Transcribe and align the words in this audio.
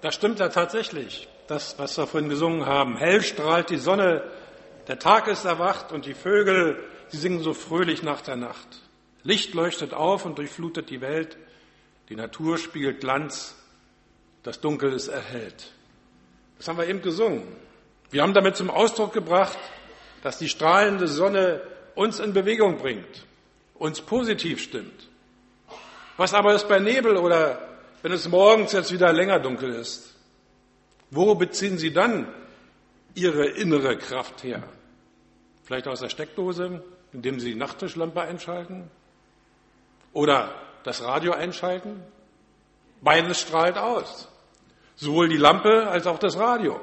Das 0.00 0.14
stimmt 0.14 0.38
ja 0.38 0.48
tatsächlich, 0.48 1.28
das, 1.46 1.78
was 1.78 1.98
wir 1.98 2.06
vorhin 2.06 2.30
gesungen 2.30 2.64
haben. 2.64 2.96
Hell 2.96 3.22
strahlt 3.22 3.70
die 3.70 3.76
Sonne, 3.76 4.22
der 4.88 4.98
Tag 4.98 5.28
ist 5.28 5.44
erwacht 5.44 5.92
und 5.92 6.06
die 6.06 6.14
Vögel, 6.14 6.82
sie 7.08 7.18
singen 7.18 7.42
so 7.42 7.52
fröhlich 7.52 8.02
nach 8.02 8.22
der 8.22 8.36
Nacht. 8.36 8.80
Licht 9.22 9.52
leuchtet 9.52 9.92
auf 9.92 10.24
und 10.24 10.38
durchflutet 10.38 10.88
die 10.88 11.02
Welt. 11.02 11.36
Die 12.08 12.16
Natur 12.16 12.56
spielt 12.56 13.00
Glanz, 13.00 13.54
das 14.42 14.60
Dunkel 14.60 14.92
ist 14.92 15.08
erhellt. 15.08 15.72
Das 16.56 16.68
haben 16.68 16.78
wir 16.78 16.88
eben 16.88 17.02
gesungen. 17.02 17.46
Wir 18.10 18.22
haben 18.22 18.34
damit 18.34 18.56
zum 18.56 18.70
Ausdruck 18.70 19.12
gebracht, 19.12 19.58
dass 20.22 20.38
die 20.38 20.48
strahlende 20.48 21.08
Sonne 21.08 21.60
uns 21.94 22.20
in 22.20 22.32
Bewegung 22.32 22.78
bringt, 22.78 23.26
uns 23.74 24.00
positiv 24.00 24.62
stimmt. 24.62 25.08
Was 26.16 26.34
aber 26.34 26.54
ist 26.54 26.68
bei 26.68 26.78
Nebel 26.78 27.16
oder 27.16 27.69
wenn 28.02 28.12
es 28.12 28.28
morgens 28.28 28.72
jetzt 28.72 28.92
wieder 28.92 29.12
länger 29.12 29.38
dunkel 29.38 29.74
ist? 29.74 30.14
Wo 31.10 31.34
beziehen 31.34 31.78
Sie 31.78 31.92
dann 31.92 32.32
Ihre 33.14 33.46
innere 33.46 33.98
Kraft 33.98 34.42
her? 34.44 34.62
Vielleicht 35.64 35.88
aus 35.88 36.00
der 36.00 36.08
Steckdose, 36.08 36.82
indem 37.12 37.40
Sie 37.40 37.52
die 37.52 37.58
Nachttischlampe 37.58 38.20
einschalten? 38.20 38.90
Oder 40.12 40.54
das 40.84 41.02
Radio 41.02 41.32
einschalten? 41.32 42.02
Beides 43.00 43.40
strahlt 43.40 43.78
aus. 43.78 44.28
Sowohl 44.96 45.28
die 45.28 45.36
Lampe 45.36 45.88
als 45.88 46.06
auch 46.06 46.18
das 46.18 46.36
Radio. 46.38 46.80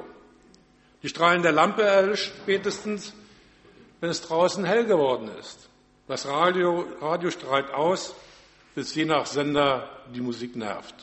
Die 1.02 1.08
Strahlen 1.08 1.42
der 1.42 1.52
Lampe 1.52 1.82
erlischt 1.82 2.32
spätestens, 2.42 3.14
wenn 4.00 4.10
es 4.10 4.22
draußen 4.22 4.64
hell 4.64 4.84
geworden 4.84 5.30
ist. 5.38 5.68
Das 6.08 6.26
Radio, 6.26 6.86
Radio 7.00 7.30
strahlt 7.30 7.70
aus, 7.72 8.14
bis 8.74 8.94
je 8.94 9.04
nach 9.04 9.26
Sender 9.26 9.88
die 10.14 10.20
Musik 10.20 10.56
nervt. 10.56 10.94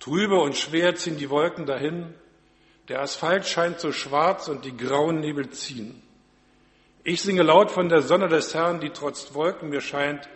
Trübe 0.00 0.40
und 0.40 0.56
schwer 0.56 0.96
ziehen 0.96 1.18
die 1.18 1.30
Wolken 1.30 1.66
dahin. 1.66 2.14
Der 2.88 3.02
Asphalt 3.02 3.46
scheint 3.46 3.78
so 3.78 3.92
schwarz 3.92 4.48
und 4.48 4.64
die 4.64 4.76
grauen 4.76 5.20
Nebel 5.20 5.50
ziehen. 5.50 6.02
Ich 7.04 7.22
singe 7.22 7.42
laut 7.42 7.70
von 7.70 7.88
der 7.88 8.02
Sonne 8.02 8.28
des 8.28 8.54
Herrn, 8.54 8.80
die 8.80 8.90
trotz 8.90 9.34
Wolken 9.34 9.68
mir 9.68 9.80
scheint, 9.80 10.28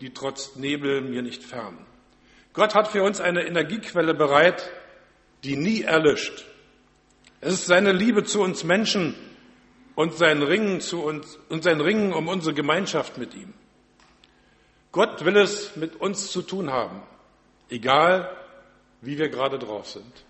die 0.00 0.12
trotz 0.12 0.56
Nebel 0.56 1.02
mir 1.02 1.22
nicht 1.22 1.42
fern. 1.42 1.78
Gott 2.52 2.74
hat 2.74 2.88
für 2.88 3.02
uns 3.02 3.20
eine 3.20 3.46
Energiequelle 3.46 4.14
bereit, 4.14 4.70
die 5.44 5.56
nie 5.56 5.82
erlischt. 5.82 6.44
Es 7.40 7.54
ist 7.54 7.66
seine 7.66 7.92
Liebe 7.92 8.24
zu 8.24 8.40
uns 8.40 8.64
Menschen 8.64 9.14
und 9.94 10.14
sein 10.14 10.42
Ringen 10.42 10.80
zu 10.80 11.02
uns 11.02 11.38
und 11.48 11.62
sein 11.62 11.80
Ringen 11.80 12.12
um 12.12 12.28
unsere 12.28 12.54
Gemeinschaft 12.54 13.18
mit 13.18 13.34
ihm. 13.34 13.52
Gott 14.92 15.24
will 15.24 15.36
es 15.36 15.76
mit 15.76 15.96
uns 15.96 16.30
zu 16.30 16.42
tun 16.42 16.70
haben, 16.70 17.02
egal 17.68 18.30
wie 19.04 19.18
wir 19.18 19.28
gerade 19.28 19.58
drauf 19.58 19.88
sind. 19.88 20.24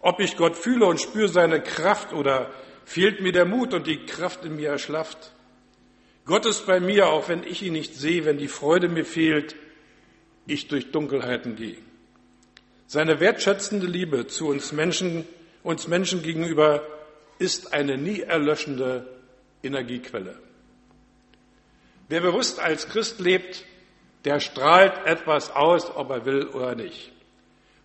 Ob 0.00 0.20
ich 0.20 0.36
Gott 0.36 0.56
fühle 0.56 0.86
und 0.86 1.00
spüre 1.00 1.28
seine 1.28 1.60
Kraft 1.60 2.12
oder 2.12 2.50
fehlt 2.84 3.20
mir 3.20 3.32
der 3.32 3.44
Mut 3.44 3.74
und 3.74 3.86
die 3.86 4.04
Kraft 4.06 4.44
in 4.44 4.56
mir 4.56 4.70
erschlafft. 4.70 5.32
Gott 6.24 6.46
ist 6.46 6.66
bei 6.66 6.80
mir, 6.80 7.08
auch 7.08 7.28
wenn 7.28 7.42
ich 7.44 7.62
ihn 7.62 7.72
nicht 7.72 7.94
sehe, 7.94 8.24
wenn 8.24 8.38
die 8.38 8.48
Freude 8.48 8.88
mir 8.88 9.04
fehlt, 9.04 9.56
ich 10.46 10.68
durch 10.68 10.90
Dunkelheiten 10.90 11.56
gehe. 11.56 11.78
Seine 12.86 13.20
wertschätzende 13.20 13.86
Liebe 13.86 14.26
zu 14.26 14.48
uns 14.48 14.72
Menschen, 14.72 15.26
uns 15.62 15.86
Menschen 15.86 16.22
gegenüber 16.22 16.82
ist 17.38 17.72
eine 17.72 17.96
nie 17.96 18.20
erlöschende 18.20 19.06
Energiequelle. 19.62 20.36
Wer 22.08 22.20
bewusst 22.20 22.58
als 22.58 22.88
Christ 22.88 23.20
lebt, 23.20 23.64
der 24.24 24.40
strahlt 24.40 25.06
etwas 25.06 25.50
aus, 25.50 25.94
ob 25.94 26.10
er 26.10 26.24
will 26.24 26.46
oder 26.48 26.74
nicht. 26.74 27.12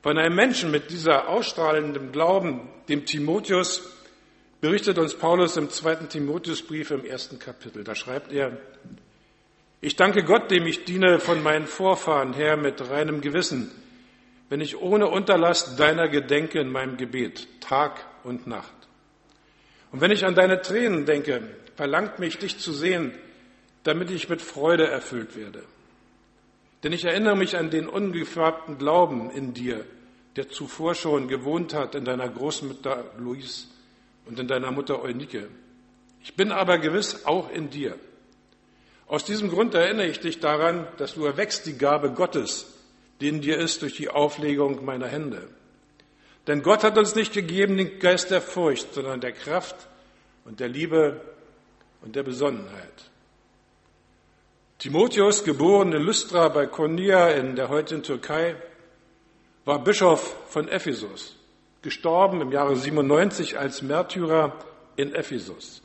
Von 0.06 0.20
einem 0.20 0.36
Menschen 0.36 0.70
mit 0.70 0.92
dieser 0.92 1.30
ausstrahlenden 1.30 2.12
Glauben, 2.12 2.70
dem 2.90 3.08
Timotheus, 3.08 3.82
berichtet 4.62 5.00
uns 5.00 5.16
Paulus 5.16 5.58
im 5.58 5.72
zweiten 5.72 6.10
Timotheusbrief 6.10 6.92
im 6.92 7.04
ersten 7.04 7.40
Kapitel. 7.40 7.84
Da 7.84 7.96
schreibt 7.96 8.32
er, 8.32 8.56
ich 9.82 9.96
danke 9.96 10.24
Gott, 10.24 10.52
dem 10.52 10.68
ich 10.68 10.86
diene 10.86 11.18
von 11.20 11.42
meinen 11.42 11.66
Vorfahren 11.66 12.34
her 12.34 12.56
mit 12.56 12.88
reinem 12.88 13.20
Gewissen, 13.20 13.72
wenn 14.50 14.62
ich 14.62 14.80
ohne 14.80 15.08
Unterlass 15.08 15.76
deiner 15.76 16.08
gedenke 16.08 16.60
in 16.60 16.72
meinem 16.72 16.98
Gebet, 16.98 17.48
Tag 17.60 18.06
und 18.24 18.46
Nacht. 18.46 18.76
Und 19.92 20.02
wenn 20.02 20.12
ich 20.12 20.24
an 20.24 20.36
deine 20.36 20.62
Tränen 20.62 21.08
denke, 21.08 21.42
verlangt 21.76 22.20
mich, 22.20 22.38
dich 22.38 22.60
zu 22.60 22.74
sehen, 22.74 23.12
damit 23.82 24.12
ich 24.12 24.30
mit 24.30 24.44
Freude 24.44 24.86
erfüllt 24.86 25.36
werde. 25.36 25.64
Denn 26.84 26.94
ich 26.94 27.06
erinnere 27.06 27.36
mich 27.36 27.58
an 27.58 27.72
den 27.72 27.88
ungefärbten 27.88 28.78
Glauben 28.78 29.32
in 29.32 29.56
dir, 29.56 29.84
der 30.36 30.50
zuvor 30.50 30.96
schon 30.96 31.28
gewohnt 31.28 31.74
hat 31.74 31.96
in 31.96 32.06
deiner 32.06 32.28
Großmutter 32.28 33.06
Louise 33.18 33.68
und 34.26 34.40
in 34.40 34.48
deiner 34.48 34.72
Mutter 34.72 35.02
Eunike. 35.02 35.48
Ich 36.24 36.36
bin 36.36 36.52
aber 36.52 36.78
gewiss 36.78 37.26
auch 37.26 37.52
in 37.52 37.70
dir. 37.70 37.98
Aus 39.08 39.24
diesem 39.24 39.50
Grund 39.50 39.76
erinnere 39.76 40.08
ich 40.08 40.20
dich 40.20 40.40
daran, 40.40 40.88
dass 40.98 41.14
du 41.14 41.26
erwächst 41.26 41.66
die 41.68 41.78
Gabe 41.78 42.12
Gottes, 42.12 42.74
die 43.22 43.30
in 43.30 43.42
dir 43.42 43.58
ist 43.58 43.82
durch 43.82 43.96
die 43.96 44.10
Auflegung 44.10 44.84
meiner 44.84 45.08
Hände. 45.08 45.48
Denn 46.48 46.64
Gott 46.64 46.84
hat 46.84 46.98
uns 46.98 47.16
nicht 47.16 47.34
gegeben 47.34 47.78
den 47.78 48.00
Geist 48.00 48.32
der 48.32 48.42
Furcht, 48.42 48.94
sondern 48.94 49.22
der 49.22 49.32
Kraft 49.32 49.76
und 50.44 50.60
der 50.60 50.68
Liebe 50.68 51.22
und 52.02 52.16
der 52.16 52.24
Besonnenheit. 52.24 53.10
Timotheus, 54.80 55.44
geboren 55.44 55.94
in 55.94 56.02
Lystra 56.02 56.50
bei 56.50 56.66
Konia 56.66 57.30
in 57.30 57.56
der 57.56 57.70
heutigen 57.70 58.04
Türkei, 58.04 58.56
war 59.66 59.84
Bischof 59.84 60.36
von 60.48 60.68
Ephesus, 60.68 61.36
gestorben 61.82 62.40
im 62.42 62.52
Jahre 62.52 62.76
97 62.76 63.58
als 63.58 63.82
Märtyrer 63.82 64.54
in 64.96 65.14
Ephesus. 65.14 65.82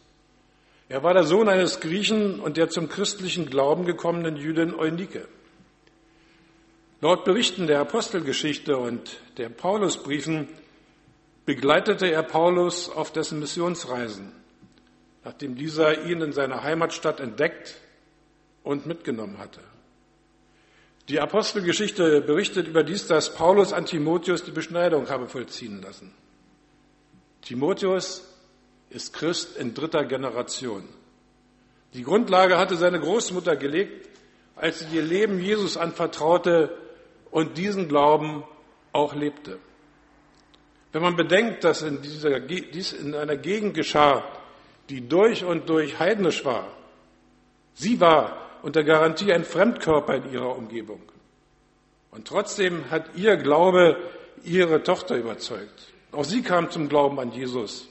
Er 0.90 1.02
war 1.02 1.14
der 1.14 1.24
Sohn 1.24 1.48
eines 1.48 1.80
Griechen 1.80 2.40
und 2.40 2.56
der 2.56 2.68
zum 2.68 2.88
christlichen 2.88 3.48
Glauben 3.48 3.86
gekommenen 3.86 4.36
Jüdin 4.36 4.74
Eunike. 4.74 5.26
Laut 7.00 7.24
Berichten 7.24 7.66
der 7.66 7.80
Apostelgeschichte 7.80 8.76
und 8.76 9.18
der 9.38 9.48
Paulusbriefen 9.48 10.48
begleitete 11.46 12.10
er 12.10 12.22
Paulus 12.22 12.90
auf 12.90 13.10
dessen 13.12 13.40
Missionsreisen, 13.40 14.32
nachdem 15.24 15.54
dieser 15.54 16.04
ihn 16.04 16.20
in 16.20 16.32
seiner 16.32 16.62
Heimatstadt 16.62 17.18
entdeckt 17.20 17.76
und 18.62 18.84
mitgenommen 18.84 19.38
hatte. 19.38 19.60
Die 21.10 21.18
Apostelgeschichte 21.18 22.20
berichtet 22.20 22.68
überdies, 22.68 23.08
dass 23.08 23.34
Paulus 23.34 23.72
an 23.72 23.84
Timotheus 23.84 24.44
die 24.44 24.52
Beschneidung 24.52 25.08
habe 25.08 25.26
vollziehen 25.26 25.82
lassen. 25.82 26.14
Timotheus 27.42 28.32
ist 28.90 29.12
Christ 29.12 29.56
in 29.56 29.74
dritter 29.74 30.04
Generation. 30.04 30.84
Die 31.94 32.04
Grundlage 32.04 32.58
hatte 32.58 32.76
seine 32.76 33.00
Großmutter 33.00 33.56
gelegt, 33.56 34.08
als 34.54 34.78
sie 34.78 34.96
ihr 34.96 35.02
Leben 35.02 35.40
Jesus 35.40 35.76
anvertraute 35.76 36.76
und 37.32 37.58
diesen 37.58 37.88
Glauben 37.88 38.44
auch 38.92 39.12
lebte. 39.12 39.58
Wenn 40.92 41.02
man 41.02 41.16
bedenkt, 41.16 41.64
dass 41.64 41.82
in 41.82 42.02
dieser, 42.02 42.38
dies 42.38 42.92
in 42.92 43.16
einer 43.16 43.36
Gegend 43.36 43.74
geschah, 43.74 44.22
die 44.88 45.08
durch 45.08 45.42
und 45.42 45.68
durch 45.68 45.98
heidnisch 45.98 46.44
war, 46.44 46.68
sie 47.74 47.98
war 47.98 48.49
unter 48.62 48.84
Garantie 48.84 49.32
ein 49.32 49.44
Fremdkörper 49.44 50.16
in 50.16 50.32
ihrer 50.32 50.56
Umgebung. 50.56 51.00
Und 52.10 52.26
trotzdem 52.26 52.90
hat 52.90 53.16
ihr 53.16 53.36
Glaube 53.36 53.96
ihre 54.44 54.82
Tochter 54.82 55.16
überzeugt. 55.16 55.92
Auch 56.12 56.24
sie 56.24 56.42
kam 56.42 56.70
zum 56.70 56.88
Glauben 56.88 57.20
an 57.20 57.32
Jesus, 57.32 57.88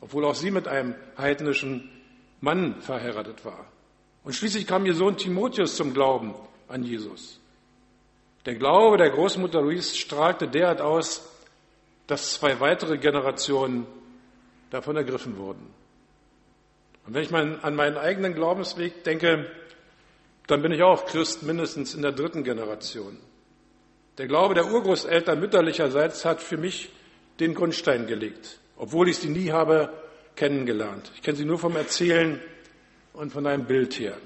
obwohl 0.00 0.24
auch 0.24 0.34
sie 0.34 0.50
mit 0.50 0.68
einem 0.68 0.94
heidnischen 1.16 1.90
Mann 2.40 2.80
verheiratet 2.82 3.44
war. 3.44 3.66
Und 4.24 4.34
schließlich 4.34 4.66
kam 4.66 4.84
ihr 4.84 4.94
Sohn 4.94 5.16
Timotheus 5.16 5.76
zum 5.76 5.94
Glauben 5.94 6.34
an 6.68 6.84
Jesus. 6.84 7.40
Der 8.46 8.54
Glaube 8.54 8.98
der 8.98 9.10
Großmutter 9.10 9.62
Louise 9.62 9.96
strahlte 9.96 10.48
derart 10.48 10.80
aus, 10.80 11.26
dass 12.06 12.34
zwei 12.34 12.60
weitere 12.60 12.98
Generationen 12.98 13.86
davon 14.70 14.96
ergriffen 14.96 15.36
wurden. 15.36 15.66
Und 17.06 17.14
wenn 17.14 17.22
ich 17.22 17.34
an 17.34 17.74
meinen 17.74 17.96
eigenen 17.96 18.34
Glaubensweg 18.34 19.04
denke, 19.04 19.50
dann 20.50 20.62
bin 20.62 20.72
ich 20.72 20.82
auch 20.82 21.06
Christ 21.06 21.42
mindestens 21.42 21.94
in 21.94 22.02
der 22.02 22.12
dritten 22.12 22.44
Generation. 22.44 23.16
Der 24.18 24.26
Glaube 24.26 24.54
der 24.54 24.70
Urgroßeltern 24.70 25.38
mütterlicherseits 25.38 26.24
hat 26.24 26.42
für 26.42 26.56
mich 26.56 26.90
den 27.38 27.54
Grundstein 27.54 28.06
gelegt, 28.06 28.58
obwohl 28.76 29.08
ich 29.08 29.18
sie 29.18 29.28
nie 29.28 29.50
habe 29.50 29.92
kennengelernt. 30.36 31.10
Ich 31.14 31.22
kenne 31.22 31.36
sie 31.36 31.44
nur 31.44 31.58
vom 31.58 31.76
Erzählen 31.76 32.40
und 33.12 33.32
von 33.32 33.46
einem 33.46 33.66
Bild 33.66 33.98
her. 33.98 34.16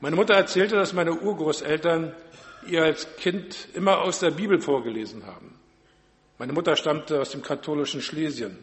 Meine 0.00 0.16
Mutter 0.16 0.34
erzählte, 0.34 0.76
dass 0.76 0.92
meine 0.92 1.12
Urgroßeltern 1.12 2.14
ihr 2.66 2.82
als 2.82 3.16
Kind 3.16 3.68
immer 3.74 4.00
aus 4.00 4.20
der 4.20 4.30
Bibel 4.30 4.60
vorgelesen 4.60 5.26
haben. 5.26 5.54
Meine 6.38 6.52
Mutter 6.52 6.76
stammte 6.76 7.20
aus 7.20 7.30
dem 7.30 7.42
katholischen 7.42 8.00
Schlesien. 8.00 8.58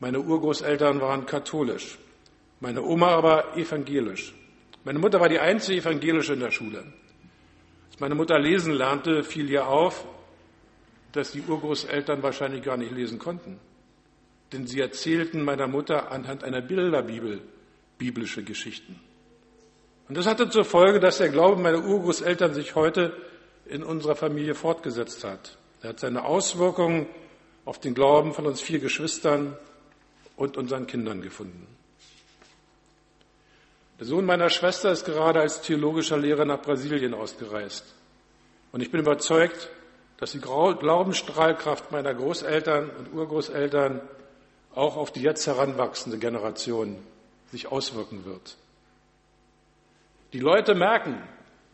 Meine 0.00 0.20
Urgroßeltern 0.20 1.00
waren 1.00 1.26
katholisch. 1.26 1.98
Meine 2.60 2.82
Oma 2.82 3.08
aber 3.08 3.56
evangelisch. 3.56 4.34
Meine 4.88 5.00
Mutter 5.00 5.20
war 5.20 5.28
die 5.28 5.38
einzige 5.38 5.82
evangelische 5.82 6.32
in 6.32 6.40
der 6.40 6.50
Schule. 6.50 6.78
Als 7.90 8.00
meine 8.00 8.14
Mutter 8.14 8.38
lesen 8.38 8.72
lernte, 8.72 9.22
fiel 9.22 9.50
ihr 9.50 9.68
auf, 9.68 10.06
dass 11.12 11.32
die 11.32 11.42
Urgroßeltern 11.42 12.22
wahrscheinlich 12.22 12.62
gar 12.62 12.78
nicht 12.78 12.92
lesen 12.92 13.18
konnten. 13.18 13.60
Denn 14.50 14.66
sie 14.66 14.80
erzählten 14.80 15.44
meiner 15.44 15.66
Mutter 15.66 16.10
anhand 16.10 16.42
einer 16.42 16.62
Bilderbibel 16.62 17.42
biblische 17.98 18.42
Geschichten. 18.42 18.98
Und 20.08 20.16
das 20.16 20.26
hatte 20.26 20.48
zur 20.48 20.64
Folge, 20.64 21.00
dass 21.00 21.18
der 21.18 21.28
Glaube 21.28 21.60
meiner 21.60 21.84
Urgroßeltern 21.84 22.54
sich 22.54 22.74
heute 22.74 23.12
in 23.66 23.82
unserer 23.82 24.16
Familie 24.16 24.54
fortgesetzt 24.54 25.22
hat. 25.22 25.58
Er 25.82 25.90
hat 25.90 26.00
seine 26.00 26.24
Auswirkungen 26.24 27.08
auf 27.66 27.78
den 27.78 27.92
Glauben 27.92 28.32
von 28.32 28.46
uns 28.46 28.62
vier 28.62 28.78
Geschwistern 28.78 29.54
und 30.36 30.56
unseren 30.56 30.86
Kindern 30.86 31.20
gefunden. 31.20 31.66
Der 33.98 34.06
Sohn 34.06 34.24
meiner 34.24 34.48
Schwester 34.48 34.92
ist 34.92 35.04
gerade 35.04 35.40
als 35.40 35.60
theologischer 35.62 36.18
Lehrer 36.18 36.44
nach 36.44 36.62
Brasilien 36.62 37.14
ausgereist. 37.14 37.84
Und 38.70 38.80
ich 38.80 38.90
bin 38.90 39.00
überzeugt, 39.00 39.70
dass 40.18 40.32
die 40.32 40.40
Glaubensstrahlkraft 40.40 41.90
meiner 41.90 42.14
Großeltern 42.14 42.90
und 42.90 43.12
Urgroßeltern 43.12 44.00
auch 44.74 44.96
auf 44.96 45.12
die 45.12 45.22
jetzt 45.22 45.46
heranwachsende 45.46 46.18
Generation 46.18 46.96
sich 47.50 47.66
auswirken 47.66 48.24
wird. 48.24 48.56
Die 50.32 50.40
Leute 50.40 50.74
merken, 50.74 51.22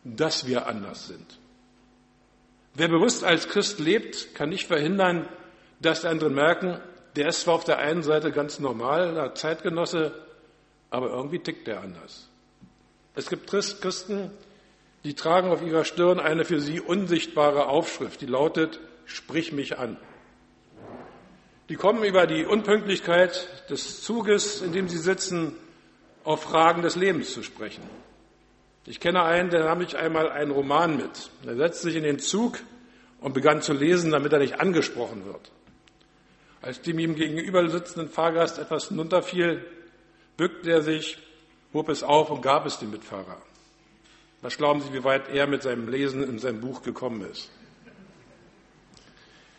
dass 0.03 0.47
wir 0.47 0.65
anders 0.67 1.07
sind. 1.07 1.37
Wer 2.73 2.87
bewusst 2.87 3.23
als 3.23 3.47
Christ 3.49 3.79
lebt, 3.79 4.33
kann 4.33 4.49
nicht 4.49 4.67
verhindern, 4.67 5.27
dass 5.79 6.01
die 6.01 6.07
anderen 6.07 6.33
merken, 6.33 6.79
der 7.15 7.27
ist 7.27 7.41
zwar 7.41 7.55
auf 7.55 7.63
der 7.63 7.77
einen 7.77 8.03
Seite 8.03 8.31
ganz 8.31 8.59
normal, 8.59 9.17
ein 9.17 9.35
Zeitgenosse, 9.35 10.13
aber 10.89 11.09
irgendwie 11.09 11.39
tickt 11.39 11.67
der 11.67 11.81
anders. 11.81 12.29
Es 13.15 13.29
gibt 13.29 13.47
Christen, 13.47 14.31
die 15.03 15.13
tragen 15.13 15.49
auf 15.49 15.61
ihrer 15.61 15.85
Stirn 15.85 16.19
eine 16.19 16.45
für 16.45 16.59
sie 16.59 16.79
unsichtbare 16.79 17.67
Aufschrift, 17.67 18.21
die 18.21 18.25
lautet, 18.25 18.79
sprich 19.05 19.51
mich 19.51 19.77
an. 19.77 19.97
Die 21.69 21.75
kommen 21.75 22.03
über 22.03 22.27
die 22.27 22.45
Unpünktlichkeit 22.45 23.69
des 23.69 24.03
Zuges, 24.03 24.61
in 24.61 24.71
dem 24.73 24.87
sie 24.87 24.97
sitzen, 24.97 25.55
auf 26.23 26.43
Fragen 26.43 26.81
des 26.81 26.95
Lebens 26.95 27.33
zu 27.33 27.43
sprechen. 27.43 27.83
Ich 28.85 28.99
kenne 28.99 29.23
einen, 29.23 29.49
der 29.49 29.63
nahm 29.63 29.81
ich 29.81 29.97
einmal 29.97 30.29
einen 30.29 30.51
Roman 30.51 30.97
mit. 30.97 31.31
Er 31.45 31.55
setzte 31.55 31.87
sich 31.87 31.95
in 31.95 32.03
den 32.03 32.19
Zug 32.19 32.59
und 33.19 33.33
begann 33.33 33.61
zu 33.61 33.73
lesen, 33.73 34.11
damit 34.11 34.33
er 34.33 34.39
nicht 34.39 34.59
angesprochen 34.59 35.25
wird. 35.25 35.51
Als 36.61 36.81
dem 36.81 36.99
ihm 36.99 37.15
gegenüber 37.15 37.67
sitzenden 37.69 38.09
Fahrgast 38.09 38.59
etwas 38.59 38.89
hinunterfiel, 38.89 39.65
bückte 40.37 40.71
er 40.71 40.81
sich, 40.81 41.17
hob 41.73 41.89
es 41.89 42.03
auf 42.03 42.29
und 42.29 42.41
gab 42.41 42.65
es 42.65 42.79
dem 42.79 42.91
Mitfahrer. 42.91 43.37
Was 44.41 44.57
glauben 44.57 44.81
Sie, 44.81 44.93
wie 44.93 45.03
weit 45.03 45.29
er 45.29 45.47
mit 45.47 45.63
seinem 45.63 45.87
Lesen 45.87 46.23
in 46.23 46.39
seinem 46.39 46.61
Buch 46.61 46.83
gekommen 46.83 47.21
ist? 47.29 47.49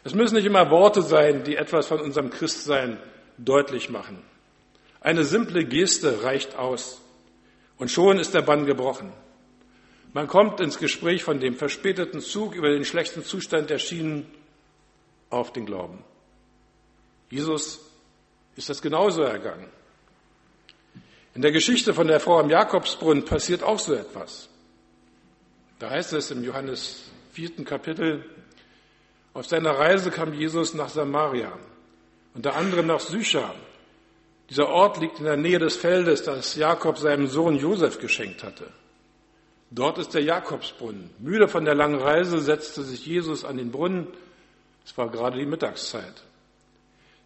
Es 0.04 0.14
müssen 0.14 0.36
nicht 0.36 0.44
immer 0.44 0.70
Worte 0.70 1.02
sein, 1.02 1.42
die 1.42 1.56
etwas 1.56 1.88
von 1.88 2.00
unserem 2.00 2.30
Christsein 2.30 2.98
deutlich 3.38 3.90
machen. 3.90 4.22
Eine 5.00 5.24
simple 5.24 5.64
Geste 5.64 6.22
reicht 6.22 6.56
aus. 6.56 7.00
Und 7.78 7.90
schon 7.90 8.18
ist 8.18 8.32
der 8.32 8.42
Bann 8.42 8.66
gebrochen. 8.66 9.12
Man 10.12 10.28
kommt 10.28 10.60
ins 10.60 10.78
Gespräch 10.78 11.24
von 11.24 11.40
dem 11.40 11.56
verspäteten 11.56 12.20
Zug 12.20 12.54
über 12.54 12.70
den 12.70 12.84
schlechten 12.84 13.24
Zustand 13.24 13.68
der 13.68 13.78
Schienen 13.78 14.26
auf 15.28 15.52
den 15.52 15.66
Glauben. 15.66 16.04
Jesus 17.28 17.80
ist 18.54 18.70
das 18.70 18.80
genauso 18.80 19.22
ergangen. 19.22 19.68
In 21.36 21.42
der 21.42 21.52
Geschichte 21.52 21.92
von 21.92 22.06
der 22.06 22.18
Frau 22.18 22.40
am 22.40 22.48
Jakobsbrunnen 22.48 23.26
passiert 23.26 23.62
auch 23.62 23.78
so 23.78 23.92
etwas. 23.92 24.48
Da 25.78 25.90
heißt 25.90 26.14
es 26.14 26.30
im 26.30 26.42
Johannes 26.42 27.10
vierten 27.30 27.66
Kapitel, 27.66 28.24
auf 29.34 29.44
seiner 29.44 29.72
Reise 29.72 30.10
kam 30.10 30.32
Jesus 30.32 30.72
nach 30.72 30.88
Samaria, 30.88 31.52
unter 32.32 32.56
anderem 32.56 32.86
nach 32.86 33.00
Sychar. 33.00 33.54
Dieser 34.48 34.70
Ort 34.70 34.98
liegt 34.98 35.18
in 35.18 35.26
der 35.26 35.36
Nähe 35.36 35.58
des 35.58 35.76
Feldes, 35.76 36.22
das 36.22 36.56
Jakob 36.56 36.96
seinem 36.96 37.26
Sohn 37.26 37.58
Josef 37.58 37.98
geschenkt 38.00 38.42
hatte. 38.42 38.68
Dort 39.70 39.98
ist 39.98 40.14
der 40.14 40.22
Jakobsbrunnen. 40.22 41.10
Müde 41.18 41.48
von 41.48 41.66
der 41.66 41.74
langen 41.74 42.00
Reise 42.00 42.40
setzte 42.40 42.82
sich 42.82 43.04
Jesus 43.04 43.44
an 43.44 43.58
den 43.58 43.70
Brunnen. 43.70 44.06
Es 44.86 44.96
war 44.96 45.10
gerade 45.10 45.38
die 45.38 45.44
Mittagszeit. 45.44 46.14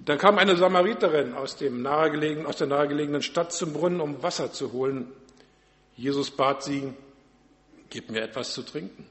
Da 0.05 0.17
kam 0.17 0.39
eine 0.39 0.57
Samariterin 0.57 1.35
aus, 1.35 1.57
dem 1.57 1.83
nahegelegenen, 1.83 2.47
aus 2.47 2.57
der 2.57 2.67
nahegelegenen 2.67 3.23
Stadt 3.23 3.53
zum 3.53 3.73
Brunnen, 3.73 4.01
um 4.01 4.23
Wasser 4.23 4.53
zu 4.53 4.73
holen. 4.73 5.13
Jesus 5.97 6.31
bat 6.31 6.63
sie, 6.63 6.95
gib 7.91 8.11
mir 8.11 8.23
etwas 8.23 8.55
zu 8.55 8.63
trinken. 8.63 9.07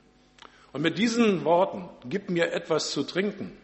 Und 0.73 0.81
mit 0.81 0.97
diesen 0.97 1.45
Worten, 1.45 1.89
gib 2.05 2.29
mir 2.29 2.51
etwas 2.53 2.91
zu 2.91 3.03
trinken, 3.03 3.55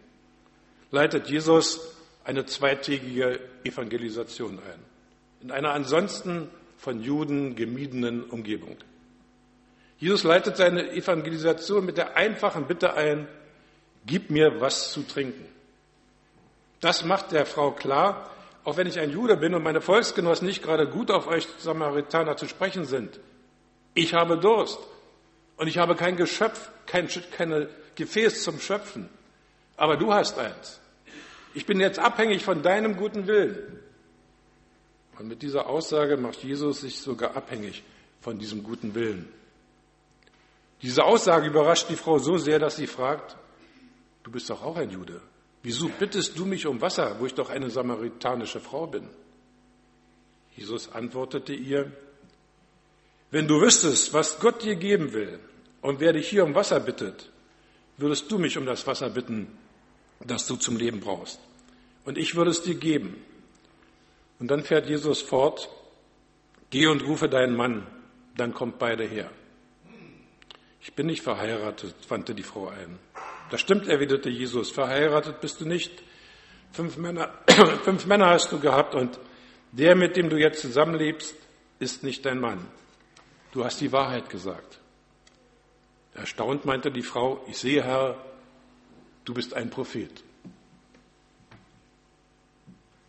leitet 0.91 1.27
Jesus 1.27 1.95
eine 2.23 2.45
zweitägige 2.45 3.39
Evangelisation 3.63 4.59
ein. 4.59 4.79
In 5.41 5.51
einer 5.51 5.71
ansonsten 5.71 6.49
von 6.77 7.01
Juden 7.01 7.55
gemiedenen 7.55 8.23
Umgebung. 8.23 8.77
Jesus 9.97 10.23
leitet 10.23 10.57
seine 10.57 10.91
Evangelisation 10.91 11.85
mit 11.85 11.97
der 11.97 12.17
einfachen 12.17 12.67
Bitte 12.67 12.93
ein, 12.93 13.27
gib 14.05 14.29
mir 14.29 14.59
was 14.59 14.91
zu 14.91 15.03
trinken. 15.03 15.54
Das 16.85 17.03
macht 17.03 17.31
der 17.31 17.47
Frau 17.47 17.71
klar, 17.71 18.29
auch 18.63 18.77
wenn 18.77 18.85
ich 18.85 18.99
ein 18.99 19.09
Jude 19.09 19.37
bin 19.37 19.55
und 19.55 19.63
meine 19.63 19.81
Volksgenossen 19.81 20.45
nicht 20.45 20.61
gerade 20.61 20.87
gut 20.87 21.09
auf 21.09 21.25
euch 21.25 21.47
Samaritaner 21.57 22.37
zu 22.37 22.47
sprechen 22.47 22.85
sind. 22.85 23.19
Ich 23.95 24.13
habe 24.13 24.37
Durst 24.37 24.77
und 25.57 25.65
ich 25.67 25.79
habe 25.79 25.95
kein 25.95 26.15
Geschöpf, 26.15 26.69
kein 26.85 27.09
keine 27.35 27.69
Gefäß 27.95 28.43
zum 28.43 28.59
Schöpfen. 28.59 29.09
Aber 29.77 29.97
du 29.97 30.13
hast 30.13 30.37
eins. 30.37 30.79
Ich 31.55 31.65
bin 31.65 31.79
jetzt 31.79 31.97
abhängig 31.97 32.43
von 32.43 32.61
deinem 32.61 32.97
guten 32.97 33.25
Willen. 33.25 33.79
Und 35.17 35.27
mit 35.27 35.41
dieser 35.41 35.65
Aussage 35.65 36.17
macht 36.17 36.43
Jesus 36.43 36.81
sich 36.81 36.99
sogar 36.99 37.35
abhängig 37.35 37.83
von 38.21 38.37
diesem 38.37 38.61
guten 38.61 38.93
Willen. 38.93 39.27
Diese 40.83 41.03
Aussage 41.03 41.47
überrascht 41.47 41.89
die 41.89 41.95
Frau 41.95 42.19
so 42.19 42.37
sehr, 42.37 42.59
dass 42.59 42.75
sie 42.75 42.85
fragt, 42.85 43.37
du 44.21 44.29
bist 44.29 44.51
doch 44.51 44.61
auch 44.61 44.75
ein 44.75 44.91
Jude. 44.91 45.19
Wieso 45.65 45.89
bittest 45.89 46.37
du 46.37 46.45
mich 46.45 46.67
um 46.67 46.79
Wasser, 46.79 47.19
wo 47.19 47.25
ich 47.25 47.33
doch 47.33 47.49
eine 47.49 47.71
samaritanische 47.71 48.59
Frau 48.59 48.85
bin? 48.85 49.09
Jesus 50.55 50.91
antwortete 50.91 51.53
ihr, 51.53 51.91
wenn 53.31 53.47
du 53.47 53.59
wüsstest, 53.59 54.13
was 54.13 54.39
Gott 54.39 54.61
dir 54.61 54.75
geben 54.75 55.11
will 55.11 55.39
und 55.81 55.99
wer 55.99 56.13
dich 56.13 56.29
hier 56.29 56.43
um 56.43 56.53
Wasser 56.53 56.79
bittet, 56.79 57.31
würdest 57.97 58.31
du 58.31 58.37
mich 58.37 58.59
um 58.59 58.67
das 58.67 58.85
Wasser 58.85 59.09
bitten, 59.09 59.57
das 60.19 60.45
du 60.45 60.55
zum 60.55 60.77
Leben 60.77 60.99
brauchst. 60.99 61.39
Und 62.05 62.19
ich 62.19 62.35
würde 62.35 62.51
es 62.51 62.61
dir 62.61 62.75
geben. 62.75 63.15
Und 64.37 64.51
dann 64.51 64.63
fährt 64.63 64.87
Jesus 64.87 65.23
fort, 65.23 65.67
geh 66.69 66.85
und 66.85 67.03
rufe 67.03 67.27
deinen 67.27 67.55
Mann, 67.55 67.87
dann 68.37 68.53
kommt 68.53 68.77
beide 68.77 69.03
her. 69.03 69.31
Ich 70.79 70.93
bin 70.93 71.07
nicht 71.07 71.23
verheiratet, 71.23 71.95
wandte 72.07 72.35
die 72.35 72.43
Frau 72.43 72.67
ein. 72.67 72.99
Das 73.49 73.61
stimmt, 73.61 73.87
erwiderte 73.87 74.29
Jesus. 74.29 74.71
Verheiratet 74.71 75.41
bist 75.41 75.61
du 75.61 75.65
nicht. 75.65 76.03
Fünf 76.71 76.97
Männer, 76.97 77.33
fünf 77.83 78.05
Männer 78.05 78.27
hast 78.27 78.51
du 78.51 78.59
gehabt 78.59 78.95
und 78.95 79.19
der, 79.71 79.95
mit 79.95 80.15
dem 80.15 80.29
du 80.29 80.37
jetzt 80.37 80.61
zusammenlebst, 80.61 81.35
ist 81.79 82.03
nicht 82.03 82.25
dein 82.25 82.39
Mann. 82.39 82.65
Du 83.51 83.63
hast 83.63 83.79
die 83.81 83.91
Wahrheit 83.91 84.29
gesagt. 84.29 84.79
Erstaunt 86.13 86.65
meinte 86.65 86.91
die 86.91 87.01
Frau, 87.01 87.43
ich 87.47 87.57
sehe, 87.57 87.83
Herr, 87.83 88.17
du 89.25 89.33
bist 89.33 89.53
ein 89.53 89.69
Prophet. 89.69 90.23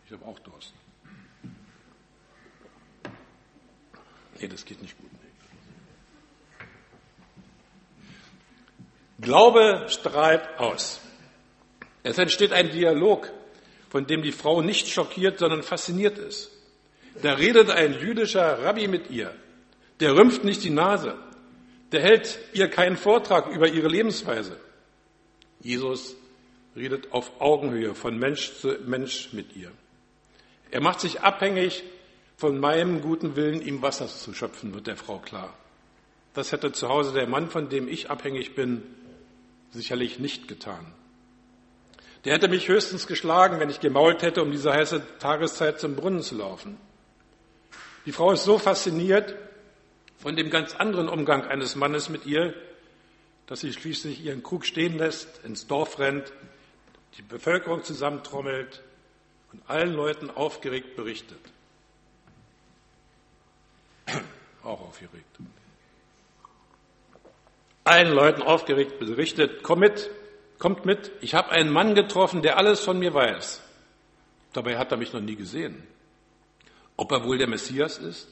Ich 0.05 0.11
habe 0.11 0.25
auch 0.25 0.39
Durst. 0.39 0.73
Nee, 4.39 4.47
das 4.47 4.63
geht 4.63 4.81
nicht 4.81 4.97
gut. 4.97 5.16
Glaube 9.19 9.85
strahlt 9.87 10.59
aus. 10.59 11.01
Es 12.03 12.17
entsteht 12.17 12.53
ein 12.53 12.69
Dialog, 12.69 13.31
von 13.89 14.05
dem 14.05 14.21
die 14.21 14.31
Frau 14.31 14.61
nicht 14.61 14.87
schockiert, 14.87 15.39
sondern 15.39 15.63
fasziniert 15.63 16.17
ist. 16.17 16.51
Da 17.21 17.33
redet 17.33 17.69
ein 17.69 17.99
jüdischer 17.99 18.63
Rabbi 18.63 18.87
mit 18.87 19.09
ihr. 19.09 19.33
Der 19.99 20.15
rümpft 20.15 20.43
nicht 20.43 20.63
die 20.63 20.69
Nase. 20.69 21.15
Der 21.91 22.01
hält 22.01 22.37
ihr 22.53 22.69
keinen 22.69 22.97
Vortrag 22.97 23.47
über 23.47 23.67
ihre 23.67 23.87
Lebensweise. 23.87 24.57
Jesus 25.61 26.15
redet 26.75 27.11
auf 27.11 27.41
Augenhöhe 27.41 27.95
von 27.95 28.17
Mensch 28.19 28.53
zu 28.59 28.77
Mensch 28.85 29.33
mit 29.33 29.55
ihr. 29.55 29.71
Er 30.69 30.81
macht 30.81 30.99
sich 30.99 31.21
abhängig 31.21 31.83
von 32.35 32.59
meinem 32.59 33.01
guten 33.01 33.35
Willen, 33.35 33.65
ihm 33.65 33.81
Wasser 33.81 34.07
zu 34.07 34.33
schöpfen, 34.33 34.75
wird 34.75 34.85
der 34.85 34.97
Frau 34.97 35.17
klar. 35.17 35.57
Das 36.35 36.51
hätte 36.51 36.71
zu 36.71 36.87
Hause 36.87 37.13
der 37.13 37.27
Mann, 37.27 37.49
von 37.49 37.69
dem 37.69 37.87
ich 37.87 38.11
abhängig 38.11 38.53
bin, 38.53 38.83
sicherlich 39.71 40.19
nicht 40.19 40.47
getan. 40.47 40.93
Der 42.25 42.33
hätte 42.33 42.47
mich 42.47 42.67
höchstens 42.67 43.07
geschlagen, 43.07 43.59
wenn 43.59 43.69
ich 43.69 43.79
gemault 43.79 44.21
hätte, 44.21 44.41
um 44.41 44.51
diese 44.51 44.73
heiße 44.73 45.19
Tageszeit 45.19 45.79
zum 45.79 45.95
Brunnen 45.95 46.21
zu 46.21 46.35
laufen. 46.35 46.77
Die 48.05 48.11
Frau 48.11 48.31
ist 48.31 48.43
so 48.43 48.57
fasziniert 48.57 49.35
von 50.17 50.35
dem 50.35 50.49
ganz 50.49 50.75
anderen 50.75 51.09
Umgang 51.09 51.45
eines 51.45 51.75
Mannes 51.75 52.09
mit 52.09 52.25
ihr, 52.25 52.53
dass 53.45 53.61
sie 53.61 53.71
schließlich 53.71 54.23
ihren 54.23 54.43
Krug 54.43 54.65
stehen 54.65 54.97
lässt, 54.97 55.43
ins 55.45 55.67
Dorf 55.67 55.99
rennt, 55.99 56.33
die 57.17 57.21
Bevölkerung 57.21 57.83
zusammentrommelt 57.83 58.83
und 59.53 59.61
allen 59.69 59.93
Leuten 59.93 60.29
aufgeregt 60.29 60.95
berichtet. 60.95 61.39
Auch 64.63 64.81
aufgeregt. 64.81 65.37
Allen 67.87 68.13
Leuten 68.13 68.41
aufgeregt 68.41 68.99
berichtet, 68.99 69.63
komm 69.63 69.79
mit, 69.79 70.09
kommt 70.59 70.85
mit, 70.85 71.11
ich 71.21 71.33
habe 71.33 71.51
einen 71.51 71.71
Mann 71.71 71.95
getroffen, 71.95 72.41
der 72.41 72.57
alles 72.57 72.81
von 72.81 72.99
mir 72.99 73.13
weiß. 73.13 73.61
Dabei 74.53 74.77
hat 74.77 74.91
er 74.91 74.97
mich 74.97 75.13
noch 75.13 75.21
nie 75.21 75.35
gesehen. 75.35 75.83
Ob 76.95 77.11
er 77.11 77.23
wohl 77.23 77.37
der 77.37 77.47
Messias 77.47 77.97
ist? 77.97 78.27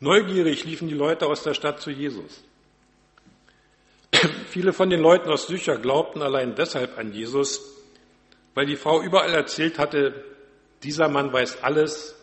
Neugierig 0.00 0.64
liefen 0.64 0.88
die 0.88 0.94
Leute 0.94 1.26
aus 1.26 1.42
der 1.42 1.54
Stadt 1.54 1.80
zu 1.80 1.90
Jesus. 1.90 2.42
Viele 4.48 4.72
von 4.72 4.90
den 4.90 5.00
Leuten 5.00 5.30
aus 5.30 5.46
Sücher 5.46 5.76
glaubten 5.76 6.22
allein 6.22 6.54
deshalb 6.54 6.98
an 6.98 7.12
Jesus, 7.12 7.60
weil 8.54 8.66
die 8.66 8.76
Frau 8.76 9.00
überall 9.02 9.32
erzählt 9.32 9.78
hatte, 9.78 10.24
dieser 10.82 11.08
Mann 11.08 11.32
weiß 11.32 11.62
alles, 11.62 12.16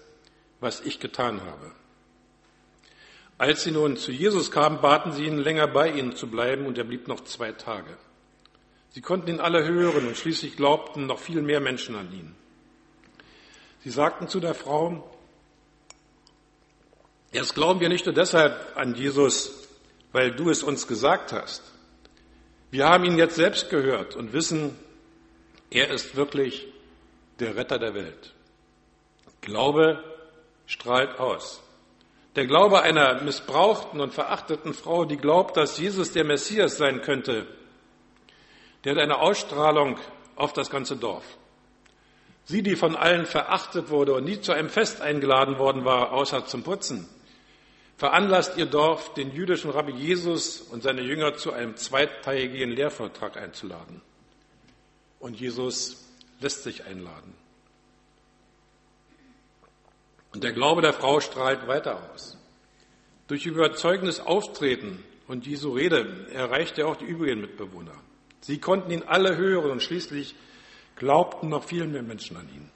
was 0.59 0.81
ich 0.81 0.99
getan 0.99 1.41
habe. 1.41 1.71
Als 3.37 3.63
sie 3.63 3.71
nun 3.71 3.97
zu 3.97 4.11
Jesus 4.11 4.49
kamen, 4.49 4.81
baten 4.81 5.11
sie 5.11 5.25
ihn, 5.25 5.37
länger 5.37 5.67
bei 5.67 5.91
ihnen 5.91 6.15
zu 6.15 6.27
bleiben, 6.27 6.65
und 6.65 6.77
er 6.77 6.83
blieb 6.83 7.07
noch 7.07 7.23
zwei 7.23 7.51
Tage. 7.51 7.97
Sie 8.89 9.01
konnten 9.01 9.29
ihn 9.29 9.39
alle 9.39 9.63
hören 9.63 10.07
und 10.07 10.17
schließlich 10.17 10.55
glaubten 10.55 11.05
noch 11.05 11.19
viel 11.19 11.43
mehr 11.43 11.59
Menschen 11.59 11.95
an 11.95 12.11
ihn. 12.11 12.35
Sie 13.83 13.91
sagten 13.91 14.27
zu 14.27 14.39
der 14.39 14.55
Frau, 14.55 15.07
jetzt 17.31 17.53
glauben 17.53 17.79
wir 17.79 17.89
nicht 17.89 18.05
nur 18.05 18.15
deshalb 18.15 18.75
an 18.75 18.95
Jesus, 18.95 19.67
weil 20.11 20.31
du 20.31 20.49
es 20.49 20.63
uns 20.63 20.87
gesagt 20.87 21.31
hast. 21.31 21.61
Wir 22.71 22.87
haben 22.87 23.05
ihn 23.05 23.17
jetzt 23.17 23.35
selbst 23.35 23.69
gehört 23.69 24.15
und 24.15 24.33
wissen, 24.33 24.75
er 25.69 25.89
ist 25.91 26.15
wirklich 26.15 26.67
der 27.39 27.55
Retter 27.55 27.77
der 27.77 27.93
Welt. 27.93 28.33
Glaube 29.41 30.03
strahlt 30.65 31.19
aus. 31.19 31.61
Der 32.37 32.45
Glaube 32.45 32.83
einer 32.83 33.23
missbrauchten 33.23 33.99
und 33.99 34.13
verachteten 34.13 34.75
Frau, 34.75 35.05
die 35.05 35.17
glaubt, 35.17 35.57
dass 35.57 35.79
Jesus 35.79 36.11
der 36.11 36.23
Messias 36.23 36.77
sein 36.77 37.01
könnte, 37.01 37.47
der 38.83 38.91
hat 38.91 39.01
eine 39.01 39.17
Ausstrahlung 39.17 39.97
auf 40.35 40.53
das 40.53 40.69
ganze 40.69 40.97
Dorf. 40.97 41.25
Sie, 42.45 42.61
die 42.61 42.75
von 42.75 42.95
allen 42.95 43.25
verachtet 43.25 43.89
wurde 43.89 44.13
und 44.13 44.25
nie 44.25 44.39
zu 44.39 44.51
einem 44.51 44.69
Fest 44.69 45.01
eingeladen 45.01 45.57
worden 45.57 45.83
war, 45.83 46.11
außer 46.13 46.45
zum 46.45 46.61
Putzen, 46.61 47.09
veranlasst 47.97 48.55
ihr 48.55 48.67
Dorf, 48.67 49.15
den 49.15 49.33
jüdischen 49.33 49.71
Rabbi 49.71 49.93
Jesus 49.93 50.61
und 50.61 50.83
seine 50.83 51.01
Jünger 51.01 51.33
zu 51.37 51.53
einem 51.53 51.75
zweitägigen 51.75 52.69
Lehrvortrag 52.69 53.35
einzuladen. 53.35 54.03
Und 55.19 55.39
Jesus 55.39 56.05
lässt 56.39 56.61
sich 56.61 56.85
einladen. 56.85 57.33
Und 60.33 60.43
der 60.43 60.53
Glaube 60.53 60.81
der 60.81 60.93
Frau 60.93 61.19
strahlt 61.19 61.67
weiter 61.67 62.11
aus. 62.13 62.37
Durch 63.27 63.45
überzeugendes 63.45 64.19
Auftreten 64.19 65.03
und 65.27 65.45
Jesu 65.45 65.71
Rede 65.71 66.27
erreicht 66.33 66.77
er 66.77 66.87
auch 66.87 66.95
die 66.95 67.05
übrigen 67.05 67.41
Mitbewohner. 67.41 67.95
Sie 68.41 68.59
konnten 68.59 68.91
ihn 68.91 69.03
alle 69.03 69.35
hören 69.35 69.71
und 69.71 69.83
schließlich 69.83 70.35
glaubten 70.95 71.49
noch 71.49 71.63
viel 71.63 71.85
mehr 71.87 72.03
Menschen 72.03 72.37
an 72.37 72.49
ihn. 72.49 72.69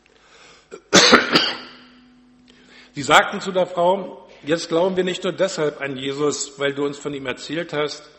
Sie 2.94 3.02
sagten 3.02 3.40
zu 3.40 3.52
der 3.52 3.68
Frau, 3.68 4.28
jetzt 4.44 4.68
glauben 4.68 4.98
wir 4.98 5.06
nicht 5.06 5.24
nur 5.24 5.34
deshalb 5.34 5.80
an 5.80 5.96
Jesus, 5.96 6.60
weil 6.60 6.74
du 6.74 6.86
uns 6.86 6.98
von 6.98 7.14
ihm 7.14 7.26
erzählt 7.26 7.72
hast, 7.72 8.10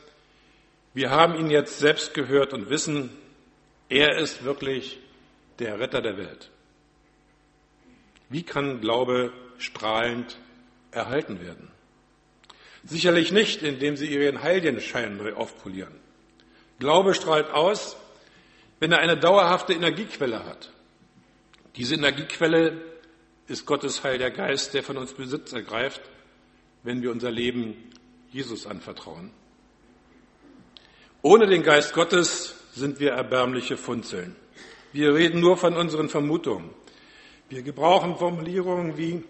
wir 0.94 1.10
haben 1.10 1.34
ihn 1.34 1.50
jetzt 1.50 1.78
selbst 1.78 2.14
gehört 2.14 2.52
und 2.52 2.70
wissen, 2.70 3.10
er 3.88 4.16
ist 4.18 4.44
wirklich 4.44 4.98
der 5.58 5.78
Retter 5.78 6.00
der 6.00 6.16
Welt. 6.16 6.50
Wie 8.32 8.42
kann 8.44 8.80
Glaube 8.80 9.30
strahlend 9.58 10.38
erhalten 10.90 11.42
werden? 11.42 11.68
Sicherlich 12.82 13.30
nicht, 13.30 13.62
indem 13.62 13.96
sie 13.96 14.06
ihren 14.06 14.42
Heiligenschein 14.42 15.18
neu 15.18 15.34
aufpolieren. 15.34 15.92
Glaube 16.78 17.12
strahlt 17.12 17.50
aus, 17.50 17.96
wenn 18.80 18.90
er 18.90 19.00
eine 19.00 19.18
dauerhafte 19.18 19.74
Energiequelle 19.74 20.46
hat. 20.46 20.72
Diese 21.76 21.94
Energiequelle 21.94 22.80
ist 23.48 23.66
Gottes 23.66 24.02
Heil 24.02 24.16
der 24.16 24.30
Geist, 24.30 24.72
der 24.72 24.82
von 24.82 24.96
uns 24.96 25.12
Besitz 25.12 25.52
ergreift, 25.52 26.00
wenn 26.82 27.02
wir 27.02 27.12
unser 27.12 27.30
Leben 27.30 27.76
Jesus 28.30 28.66
anvertrauen. 28.66 29.30
Ohne 31.20 31.46
den 31.46 31.62
Geist 31.62 31.92
Gottes 31.92 32.54
sind 32.72 32.98
wir 32.98 33.12
erbärmliche 33.12 33.76
Funzeln. 33.76 34.34
Wir 34.92 35.14
reden 35.14 35.40
nur 35.40 35.58
von 35.58 35.76
unseren 35.76 36.08
Vermutungen. 36.08 36.70
Wir 37.52 37.60
gebrauchen 37.60 38.16
Formulierungen 38.16 38.96
wie 38.96 39.22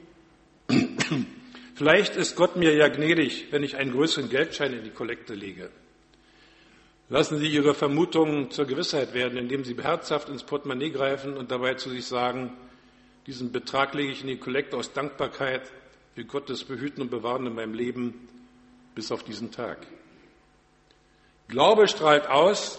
Vielleicht 1.75 2.15
ist 2.15 2.37
Gott 2.37 2.55
mir 2.55 2.73
ja 2.73 2.87
gnädig, 2.87 3.49
wenn 3.51 3.65
ich 3.65 3.77
einen 3.77 3.91
größeren 3.91 4.31
Geldschein 4.31 4.73
in 4.73 4.85
die 4.85 4.91
Kollekte 4.91 5.35
lege. 5.35 5.71
Lassen 7.09 7.39
Sie 7.39 7.49
Ihre 7.49 7.75
Vermutungen 7.75 8.53
zur 8.53 8.67
Gewissheit 8.67 9.13
werden, 9.13 9.37
indem 9.37 9.65
Sie 9.65 9.75
beherzhaft 9.75 10.29
ins 10.29 10.45
Portemonnaie 10.45 10.91
greifen 10.91 11.37
und 11.37 11.51
dabei 11.51 11.75
zu 11.75 11.91
sich 11.91 12.07
sagen, 12.07 12.53
diesen 13.27 13.51
Betrag 13.51 13.93
lege 13.93 14.13
ich 14.13 14.21
in 14.21 14.29
die 14.29 14.39
Kollekte 14.39 14.77
aus 14.77 14.93
Dankbarkeit 14.93 15.63
für 16.15 16.25
Gottes 16.25 16.63
Behüten 16.63 17.03
und 17.03 17.11
Bewahren 17.11 17.49
in 17.49 17.57
meinem 17.57 17.75
Leben 17.75 18.29
bis 18.95 19.11
auf 19.11 19.25
diesen 19.25 19.51
Tag. 19.51 19.85
Glaube 21.49 21.89
strahlt 21.89 22.29
aus, 22.29 22.79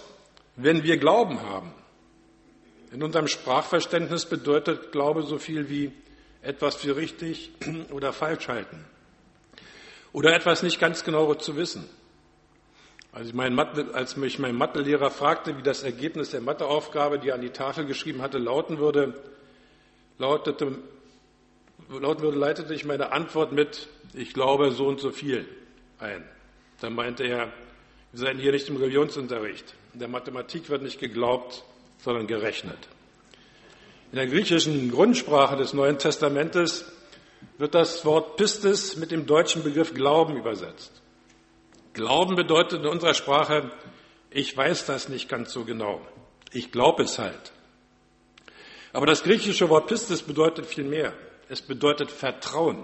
wenn 0.56 0.86
wir 0.86 0.96
Glauben 0.96 1.42
haben. 1.42 1.74
In 2.94 3.02
unserem 3.02 3.28
Sprachverständnis 3.28 4.28
bedeutet 4.28 4.92
Glaube 4.92 5.24
so 5.24 5.40
viel 5.40 5.68
wie 5.68 5.92
etwas 6.44 6.76
für 6.76 6.96
richtig 6.96 7.52
oder 7.92 8.14
falsch 8.14 8.48
halten 8.48 8.86
oder 10.14 10.36
etwas 10.36 10.62
nicht 10.62 10.80
ganz 10.80 11.04
genau 11.04 11.34
zu 11.34 11.58
wissen. 11.58 11.90
Als, 13.12 13.30
ich 13.30 13.34
mein 13.34 13.56
Mathe, 13.56 13.88
als 13.94 14.16
mich 14.16 14.38
mein 14.38 14.56
Mathelehrer 14.56 15.10
fragte, 15.10 15.58
wie 15.58 15.64
das 15.64 15.82
Ergebnis 15.82 16.30
der 16.30 16.42
Matheaufgabe, 16.42 17.18
die 17.18 17.30
er 17.30 17.36
an 17.36 17.42
die 17.42 17.50
Tafel 17.50 17.86
geschrieben 17.86 18.22
hatte, 18.22 18.38
lauten 18.38 18.78
würde, 18.78 19.16
lautete, 20.20 20.78
lauten 21.90 22.22
würde, 22.22 22.38
leitete 22.38 22.76
ich 22.76 22.86
meine 22.86 23.12
Antwort 23.12 23.52
mit, 23.52 23.88
ich 24.14 24.34
glaube 24.34 24.72
so 24.72 24.86
und 24.86 25.00
so 25.00 25.12
viel 25.12 25.48
ein. 25.98 26.24
Dann 26.80 26.94
meinte 26.94 27.24
er, 27.24 27.52
wir 28.12 28.20
seien 28.20 28.38
hier 28.38 28.52
nicht 28.52 28.70
im 28.70 28.78
Religionsunterricht. 28.78 29.74
In 29.94 30.00
der 30.00 30.08
Mathematik 30.10 30.70
wird 30.70 30.84
nicht 30.84 31.00
geglaubt, 31.00 31.64
sondern 32.04 32.28
gerechnet. 32.28 32.78
In 34.12 34.18
der 34.18 34.28
griechischen 34.28 34.92
Grundsprache 34.92 35.56
des 35.56 35.74
Neuen 35.74 35.98
Testamentes 35.98 36.86
wird 37.58 37.74
das 37.74 38.06
Wort 38.06 38.36
Pistis 38.36 38.98
mit 38.98 39.12
dem 39.12 39.26
deutschen 39.26 39.64
Begriff 39.64 39.94
Glauben 39.94 40.38
übersetzt. 40.38 41.02
Glauben 41.94 42.36
bedeutet 42.36 42.82
in 42.82 42.88
unserer 42.88 43.14
Sprache, 43.14 43.72
ich 44.30 44.56
weiß 44.56 44.86
das 44.86 45.10
nicht 45.10 45.30
ganz 45.30 45.54
so 45.54 45.64
genau. 45.64 46.02
Ich 46.52 46.72
glaube 46.72 47.04
es 47.04 47.20
halt. 47.20 47.54
Aber 48.92 49.06
das 49.06 49.24
griechische 49.24 49.70
Wort 49.70 49.88
Pistis 49.88 50.22
bedeutet 50.22 50.66
viel 50.66 50.84
mehr. 50.84 51.14
Es 51.50 51.62
bedeutet 51.62 52.12
Vertrauen. 52.12 52.84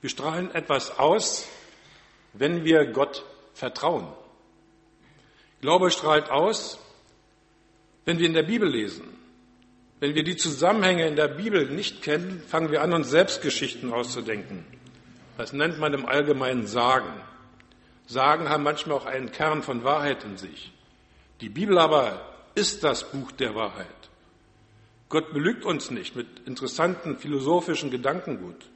Wir 0.00 0.10
strahlen 0.10 0.54
etwas 0.54 0.98
aus, 0.98 1.46
wenn 2.32 2.64
wir 2.64 2.86
Gott 2.86 3.24
vertrauen. 3.54 4.08
Glaube 5.60 5.90
strahlt 5.90 6.30
aus, 6.30 6.78
wenn 8.06 8.18
wir 8.18 8.26
in 8.26 8.34
der 8.34 8.44
Bibel 8.44 8.68
lesen. 8.68 9.04
Wenn 10.00 10.14
wir 10.14 10.24
die 10.24 10.36
Zusammenhänge 10.36 11.06
in 11.06 11.16
der 11.16 11.28
Bibel 11.28 11.68
nicht 11.68 12.02
kennen, 12.02 12.40
fangen 12.46 12.70
wir 12.70 12.82
an, 12.82 12.92
uns 12.92 13.10
selbst 13.10 13.42
Geschichten 13.42 13.92
auszudenken. 13.92 14.64
Das 15.36 15.52
nennt 15.52 15.78
man 15.78 15.92
im 15.92 16.06
Allgemeinen 16.06 16.66
Sagen. 16.66 17.12
Sagen 18.06 18.48
haben 18.48 18.62
manchmal 18.62 18.96
auch 18.96 19.06
einen 19.06 19.32
Kern 19.32 19.62
von 19.62 19.84
Wahrheit 19.84 20.24
in 20.24 20.36
sich. 20.36 20.72
Die 21.40 21.48
Bibel 21.48 21.78
aber 21.78 22.34
ist 22.54 22.84
das 22.84 23.10
Buch 23.10 23.32
der 23.32 23.54
Wahrheit. 23.54 23.86
Gott 25.08 25.32
belügt 25.32 25.64
uns 25.64 25.90
nicht 25.90 26.14
mit 26.16 26.26
interessanten 26.46 27.18
philosophischen 27.18 27.90
Gedankengut. 27.90 28.66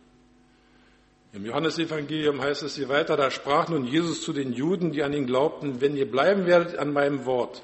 Im 1.32 1.46
Johannesevangelium 1.46 2.40
heißt 2.40 2.64
es 2.64 2.75
hier 2.75 2.88
weiter, 2.88 3.16
da 3.16 3.30
sprach 3.30 3.68
nun 3.68 3.87
Jesus 3.87 4.22
zu 4.22 4.32
den 4.32 4.52
Juden, 4.52 4.90
die 4.90 5.04
an 5.04 5.12
ihn 5.12 5.26
glaubten, 5.26 5.80
wenn 5.80 5.96
ihr 5.96 6.10
bleiben 6.10 6.46
werdet 6.46 6.76
an 6.76 6.92
meinem 6.92 7.25
Wort, 7.25 7.62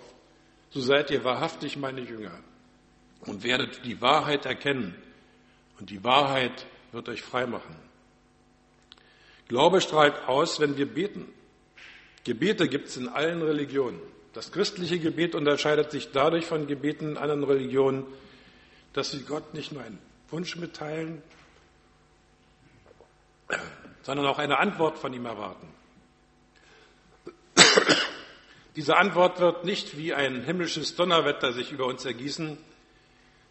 so 0.70 0.80
seid 0.80 1.11
ihr 1.11 1.25
wahrhaftig 1.25 1.76
meine 1.76 2.00
Jünger 2.00 2.38
und 3.20 3.42
werdet 3.44 3.85
die 3.85 4.00
Wahrheit 4.00 4.46
erkennen 4.46 4.94
und 5.78 5.90
die 5.90 6.02
Wahrheit 6.04 6.66
wird 6.92 7.08
euch 7.08 7.23
frei 7.23 7.46
machen. 7.46 7.76
Glaube 9.49 9.80
strahlt 9.80 10.26
aus, 10.26 10.61
wenn 10.61 10.76
wir 10.76 10.87
beten. 10.87 11.26
Gebete 12.25 12.68
gibt 12.68 12.88
es 12.88 12.96
in 12.96 13.08
allen 13.08 13.42
Religionen. 13.42 14.00
Das 14.32 14.52
christliche 14.52 14.99
Gebet 14.99 15.35
unterscheidet 15.35 15.90
sich 15.90 16.11
dadurch 16.11 16.46
von 16.46 16.66
Gebeten 16.66 17.11
in 17.11 17.16
anderen 17.16 17.44
Religionen, 17.44 18.04
dass 18.92 19.12
sie 19.12 19.23
Gott 19.23 19.54
nicht 19.54 19.73
nur 19.73 19.82
einen 19.82 19.99
Wunsch 20.30 20.56
mitteilen, 20.56 21.23
sondern 24.02 24.26
auch 24.26 24.38
eine 24.38 24.58
Antwort 24.58 24.99
von 24.99 25.12
ihm 25.12 25.25
erwarten. 25.26 25.68
Diese 28.76 28.99
Antwort 28.99 29.40
wird 29.40 29.64
nicht 29.64 29.97
wie 29.97 30.12
ein 30.12 30.45
himmlisches 30.45 30.95
Donnerwetter 30.97 31.54
sich 31.54 31.73
über 31.73 31.87
uns 31.87 32.04
ergießen, 32.04 32.59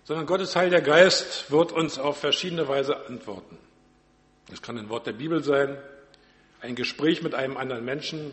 sondern 0.03 0.27
Gottes 0.27 0.55
Heiliger 0.55 0.81
Geist 0.81 1.51
wird 1.51 1.71
uns 1.71 1.97
auf 1.97 2.19
verschiedene 2.19 2.67
Weise 2.67 3.07
antworten. 3.07 3.57
Das 4.49 4.61
kann 4.61 4.77
ein 4.77 4.89
Wort 4.89 5.07
der 5.07 5.13
Bibel 5.13 5.43
sein, 5.43 5.77
ein 6.61 6.75
Gespräch 6.75 7.23
mit 7.23 7.33
einem 7.33 7.57
anderen 7.57 7.83
Menschen. 7.83 8.31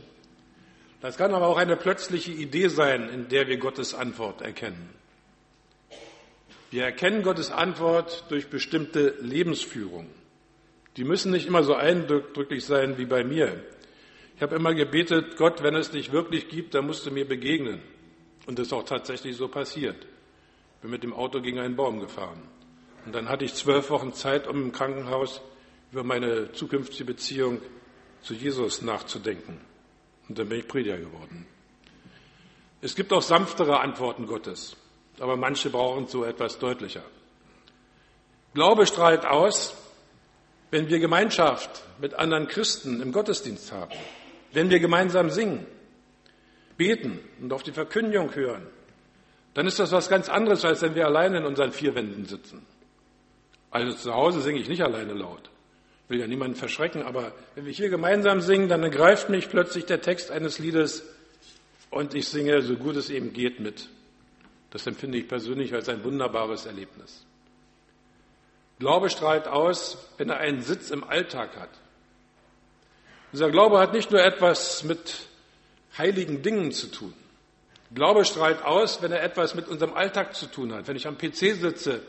Das 1.00 1.16
kann 1.16 1.34
aber 1.34 1.46
auch 1.46 1.56
eine 1.56 1.76
plötzliche 1.76 2.30
Idee 2.30 2.68
sein, 2.68 3.08
in 3.08 3.28
der 3.28 3.48
wir 3.48 3.56
Gottes 3.56 3.94
Antwort 3.94 4.42
erkennen. 4.42 4.90
Wir 6.70 6.84
erkennen 6.84 7.22
Gottes 7.22 7.50
Antwort 7.50 8.26
durch 8.28 8.48
bestimmte 8.48 9.14
Lebensführung. 9.20 10.08
Die 10.98 11.04
müssen 11.04 11.32
nicht 11.32 11.46
immer 11.46 11.64
so 11.64 11.74
eindrücklich 11.74 12.66
sein 12.66 12.98
wie 12.98 13.06
bei 13.06 13.24
mir. 13.24 13.62
Ich 14.42 14.44
habe 14.44 14.56
immer 14.56 14.74
gebetet, 14.74 15.36
Gott, 15.36 15.62
wenn 15.62 15.76
es 15.76 15.92
dich 15.92 16.10
wirklich 16.10 16.48
gibt, 16.48 16.74
dann 16.74 16.88
musst 16.88 17.06
du 17.06 17.12
mir 17.12 17.24
begegnen. 17.24 17.80
Und 18.44 18.58
das 18.58 18.66
ist 18.66 18.72
auch 18.72 18.82
tatsächlich 18.82 19.36
so 19.36 19.46
passiert. 19.46 19.94
Ich 20.02 20.80
bin 20.82 20.90
mit 20.90 21.04
dem 21.04 21.14
Auto 21.14 21.40
gegen 21.40 21.60
einen 21.60 21.76
Baum 21.76 22.00
gefahren. 22.00 22.42
Und 23.06 23.14
dann 23.14 23.28
hatte 23.28 23.44
ich 23.44 23.54
zwölf 23.54 23.88
Wochen 23.90 24.14
Zeit, 24.14 24.48
um 24.48 24.60
im 24.60 24.72
Krankenhaus 24.72 25.42
über 25.92 26.02
meine 26.02 26.50
zukünftige 26.50 27.04
Beziehung 27.04 27.62
zu 28.20 28.34
Jesus 28.34 28.82
nachzudenken. 28.82 29.60
Und 30.28 30.36
dann 30.40 30.48
bin 30.48 30.58
ich 30.58 30.66
Prediger 30.66 30.96
geworden. 30.98 31.46
Es 32.80 32.96
gibt 32.96 33.12
auch 33.12 33.22
sanftere 33.22 33.78
Antworten 33.78 34.26
Gottes, 34.26 34.76
aber 35.20 35.36
manche 35.36 35.70
brauchen 35.70 36.08
so 36.08 36.24
etwas 36.24 36.58
deutlicher. 36.58 37.04
Glaube 38.54 38.88
strahlt 38.88 39.24
aus, 39.24 39.76
wenn 40.72 40.88
wir 40.88 40.98
Gemeinschaft 40.98 41.84
mit 42.00 42.14
anderen 42.14 42.48
Christen 42.48 43.00
im 43.00 43.12
Gottesdienst 43.12 43.70
haben, 43.70 43.92
wenn 44.52 44.70
wir 44.70 44.80
gemeinsam 44.80 45.30
singen, 45.30 45.66
beten 46.76 47.18
und 47.40 47.52
auf 47.52 47.62
die 47.62 47.72
Verkündigung 47.72 48.34
hören, 48.34 48.66
dann 49.54 49.66
ist 49.66 49.78
das 49.78 49.92
was 49.92 50.08
ganz 50.08 50.28
anderes, 50.28 50.64
als 50.64 50.82
wenn 50.82 50.94
wir 50.94 51.06
alleine 51.06 51.38
in 51.38 51.44
unseren 51.44 51.72
vier 51.72 51.94
Wänden 51.94 52.24
sitzen. 52.24 52.64
Also 53.70 53.96
zu 53.96 54.14
Hause 54.14 54.40
singe 54.40 54.60
ich 54.60 54.68
nicht 54.68 54.82
alleine 54.82 55.12
laut. 55.12 55.50
Ich 56.04 56.10
will 56.10 56.20
ja 56.20 56.26
niemanden 56.26 56.56
verschrecken, 56.56 57.02
aber 57.02 57.32
wenn 57.54 57.64
wir 57.64 57.72
hier 57.72 57.88
gemeinsam 57.88 58.40
singen, 58.40 58.68
dann 58.68 58.82
ergreift 58.82 59.30
mich 59.30 59.48
plötzlich 59.48 59.86
der 59.86 60.00
Text 60.00 60.30
eines 60.30 60.58
Liedes 60.58 61.04
und 61.90 62.14
ich 62.14 62.28
singe, 62.28 62.60
so 62.62 62.76
gut 62.76 62.96
es 62.96 63.10
eben 63.10 63.32
geht, 63.32 63.60
mit. 63.60 63.88
Das 64.70 64.86
empfinde 64.86 65.18
ich 65.18 65.28
persönlich 65.28 65.74
als 65.74 65.88
ein 65.88 66.02
wunderbares 66.04 66.66
Erlebnis. 66.66 67.26
Glaube 68.78 69.10
strahlt 69.10 69.46
aus, 69.46 69.98
wenn 70.16 70.30
er 70.30 70.38
einen 70.38 70.62
Sitz 70.62 70.90
im 70.90 71.04
Alltag 71.04 71.56
hat. 71.56 71.70
Dieser 73.32 73.50
Glaube 73.50 73.78
hat 73.78 73.92
nicht 73.92 74.10
nur 74.10 74.22
etwas 74.22 74.84
mit 74.84 75.26
heiligen 75.96 76.42
Dingen 76.42 76.72
zu 76.72 76.88
tun. 76.88 77.14
Glaube 77.94 78.24
strahlt 78.24 78.62
aus, 78.62 79.02
wenn 79.02 79.12
er 79.12 79.22
etwas 79.22 79.54
mit 79.54 79.68
unserem 79.68 79.94
Alltag 79.94 80.34
zu 80.34 80.46
tun 80.46 80.72
hat. 80.72 80.88
Wenn 80.88 80.96
ich 80.96 81.06
am 81.06 81.18
PC 81.18 81.56
sitze 81.56 82.02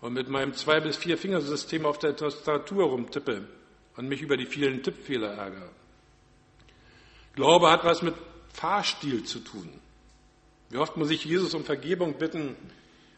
und 0.00 0.12
mit 0.12 0.28
meinem 0.28 0.54
zwei 0.54 0.80
bis 0.80 0.96
vier 0.96 1.16
Fingersystem 1.18 1.86
auf 1.86 1.98
der 1.98 2.16
Tastatur 2.16 2.84
rumtippe 2.84 3.46
und 3.96 4.08
mich 4.08 4.22
über 4.22 4.36
die 4.36 4.46
vielen 4.46 4.82
Tippfehler 4.82 5.34
ärgere. 5.34 5.70
Glaube 7.34 7.70
hat 7.70 7.84
was 7.84 8.02
mit 8.02 8.14
Fahrstil 8.52 9.24
zu 9.24 9.40
tun. 9.40 9.68
Wie 10.70 10.78
oft 10.78 10.96
muss 10.96 11.10
ich 11.10 11.24
Jesus 11.24 11.54
um 11.54 11.64
Vergebung 11.64 12.14
bitten, 12.14 12.56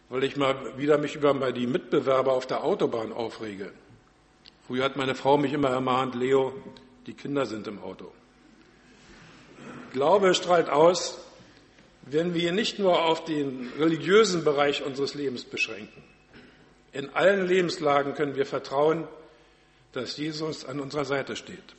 weil 0.09 0.25
ich 0.25 0.37
mal 0.37 0.79
wieder 0.79 0.99
mich 0.99 1.17
über 1.17 1.53
die 1.53 1.67
Mitbewerber 1.67 2.33
auf 2.33 2.47
der 2.47 2.65
Autobahn 2.65 3.13
aufrege. 3.13 3.73
Früher 4.67 4.85
hat 4.85 4.97
meine 4.97 5.15
Frau 5.15 5.37
mich 5.37 5.53
immer 5.53 5.71
ermahnt, 5.71 6.15
Leo, 6.15 6.55
die 7.07 7.15
Kinder 7.15 7.47
sind 7.47 7.67
im 7.69 7.81
Auto. 7.81 8.13
Glaube 9.93 10.35
strahlt 10.35 10.69
aus, 10.69 11.19
wenn 12.03 12.35
wir 12.35 12.53
nicht 12.53 12.79
nur 12.79 13.05
auf 13.05 13.25
den 13.25 13.73
religiösen 13.79 14.45
Bereich 14.45 14.83
unseres 14.83 15.15
Lebens 15.15 15.45
beschränken. 15.45 16.03
In 16.93 17.11
allen 17.11 17.47
Lebenslagen 17.47 18.15
können 18.15 18.37
wir 18.37 18.47
vertrauen, 18.47 19.07
dass 19.93 20.17
Jesus 20.17 20.65
an 20.65 20.81
unserer 20.81 21.05
Seite 21.05 21.37
steht. 21.37 21.75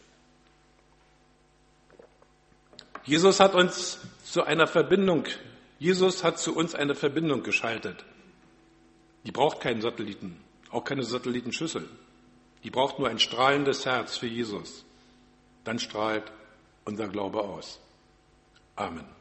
Jesus 3.03 3.39
hat 3.39 3.55
uns 3.55 3.99
zu 4.25 4.43
einer 4.43 4.67
Verbindung, 4.67 5.25
Jesus 5.79 6.23
hat 6.23 6.39
zu 6.39 6.55
uns 6.55 6.75
eine 6.75 6.95
Verbindung 6.95 7.43
geschaltet. 7.43 8.03
Die 9.23 9.31
braucht 9.31 9.61
keinen 9.61 9.81
Satelliten, 9.81 10.37
auch 10.71 10.83
keine 10.83 11.03
Satellitenschüssel. 11.03 11.87
Die 12.63 12.69
braucht 12.69 12.99
nur 12.99 13.07
ein 13.07 13.19
strahlendes 13.19 13.85
Herz 13.85 14.17
für 14.17 14.27
Jesus 14.27 14.86
dann 15.67 15.79
strahlt 15.79 16.31
unser 16.85 17.07
Glaube 17.07 17.41
aus. 17.41 17.79
Amen. 18.75 19.16